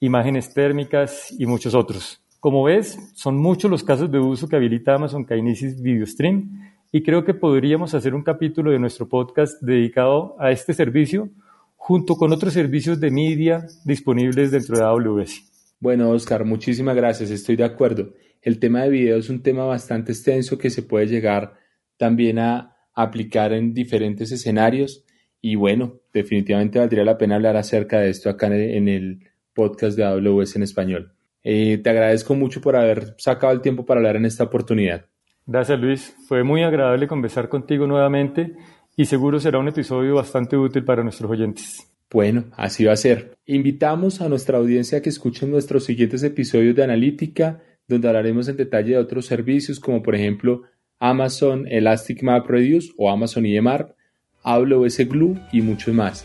imágenes 0.00 0.52
térmicas 0.52 1.32
y 1.38 1.46
muchos 1.46 1.74
otros. 1.74 2.20
Como 2.40 2.64
ves, 2.64 2.98
son 3.14 3.36
muchos 3.38 3.70
los 3.70 3.84
casos 3.84 4.10
de 4.10 4.18
uso 4.18 4.48
que 4.48 4.56
habilita 4.56 4.96
Amazon 4.96 5.24
Kinesis 5.24 5.80
Video 5.80 6.04
Stream 6.04 6.72
y 6.90 7.04
creo 7.04 7.24
que 7.24 7.34
podríamos 7.34 7.94
hacer 7.94 8.14
un 8.14 8.24
capítulo 8.24 8.72
de 8.72 8.80
nuestro 8.80 9.08
podcast 9.08 9.62
dedicado 9.62 10.34
a 10.40 10.50
este 10.50 10.74
servicio 10.74 11.30
junto 11.76 12.16
con 12.16 12.32
otros 12.32 12.52
servicios 12.52 12.98
de 12.98 13.12
media 13.12 13.66
disponibles 13.84 14.50
dentro 14.50 14.76
de 14.76 14.82
AWS. 14.82 15.76
Bueno, 15.78 16.10
Oscar, 16.10 16.44
muchísimas 16.44 16.96
gracias, 16.96 17.30
estoy 17.30 17.54
de 17.54 17.64
acuerdo. 17.64 18.12
El 18.42 18.58
tema 18.58 18.82
de 18.82 18.90
video 18.90 19.18
es 19.18 19.30
un 19.30 19.40
tema 19.40 19.64
bastante 19.64 20.10
extenso 20.10 20.58
que 20.58 20.70
se 20.70 20.82
puede 20.82 21.06
llegar 21.06 21.54
también 21.96 22.40
a 22.40 22.76
aplicar 22.92 23.52
en 23.52 23.72
diferentes 23.72 24.32
escenarios 24.32 25.01
y 25.42 25.56
bueno, 25.56 26.00
definitivamente 26.14 26.78
valdría 26.78 27.04
la 27.04 27.18
pena 27.18 27.34
hablar 27.34 27.56
acerca 27.56 27.98
de 27.98 28.10
esto 28.10 28.30
acá 28.30 28.46
en 28.46 28.88
el 28.88 29.28
podcast 29.52 29.96
de 29.96 30.04
AWS 30.04 30.56
en 30.56 30.62
español. 30.62 31.12
Eh, 31.42 31.78
te 31.78 31.90
agradezco 31.90 32.36
mucho 32.36 32.60
por 32.60 32.76
haber 32.76 33.16
sacado 33.18 33.52
el 33.52 33.60
tiempo 33.60 33.84
para 33.84 33.98
hablar 33.98 34.16
en 34.16 34.24
esta 34.24 34.44
oportunidad. 34.44 35.06
Gracias 35.44 35.80
Luis, 35.80 36.16
fue 36.28 36.44
muy 36.44 36.62
agradable 36.62 37.08
conversar 37.08 37.48
contigo 37.48 37.88
nuevamente 37.88 38.54
y 38.96 39.06
seguro 39.06 39.40
será 39.40 39.58
un 39.58 39.66
episodio 39.66 40.14
bastante 40.14 40.56
útil 40.56 40.84
para 40.84 41.02
nuestros 41.02 41.28
oyentes. 41.28 41.88
Bueno, 42.08 42.44
así 42.56 42.84
va 42.84 42.92
a 42.92 42.96
ser. 42.96 43.36
Invitamos 43.46 44.20
a 44.20 44.28
nuestra 44.28 44.58
audiencia 44.58 44.98
a 44.98 45.00
que 45.02 45.08
escuchen 45.08 45.50
nuestros 45.50 45.84
siguientes 45.84 46.22
episodios 46.22 46.76
de 46.76 46.84
Analítica, 46.84 47.60
donde 47.88 48.06
hablaremos 48.06 48.46
en 48.48 48.56
detalle 48.56 48.92
de 48.92 48.98
otros 48.98 49.26
servicios 49.26 49.80
como 49.80 50.02
por 50.02 50.14
ejemplo 50.14 50.62
Amazon 51.00 51.66
Elastic 51.66 52.22
Map 52.22 52.46
Reduce 52.46 52.92
o 52.96 53.10
Amazon 53.10 53.44
EMR, 53.44 53.96
AWS 54.42 55.08
Glue 55.08 55.38
y 55.52 55.62
muchos 55.62 55.94
más. 55.94 56.24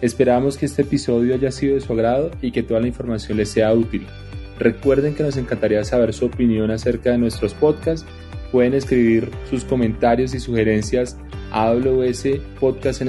Esperamos 0.00 0.58
que 0.58 0.66
este 0.66 0.82
episodio 0.82 1.34
haya 1.34 1.50
sido 1.50 1.76
de 1.76 1.80
su 1.80 1.92
agrado 1.92 2.30
y 2.42 2.50
que 2.50 2.62
toda 2.62 2.80
la 2.80 2.88
información 2.88 3.38
les 3.38 3.48
sea 3.48 3.72
útil. 3.72 4.06
Recuerden 4.58 5.14
que 5.14 5.22
nos 5.22 5.36
encantaría 5.36 5.84
saber 5.84 6.12
su 6.12 6.26
opinión 6.26 6.70
acerca 6.70 7.10
de 7.10 7.18
nuestros 7.18 7.54
podcasts. 7.54 8.06
Pueden 8.52 8.74
escribir 8.74 9.30
sus 9.48 9.64
comentarios 9.64 10.34
y 10.34 10.40
sugerencias 10.40 11.16
a 11.50 11.72
Podcast. 11.72 13.02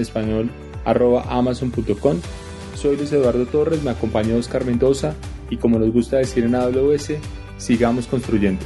Soy 2.76 2.98
Luis 2.98 3.12
Eduardo 3.12 3.46
Torres, 3.46 3.84
me 3.84 3.92
acompaña 3.92 4.36
Oscar 4.36 4.66
Mendoza 4.66 5.16
y 5.50 5.58
como 5.58 5.80
nos 5.80 5.92
gusta 5.92 6.18
decir 6.18 6.44
en 6.44 6.56
AWS, 6.56 7.14
sigamos 7.58 8.08
construyendo. 8.08 8.64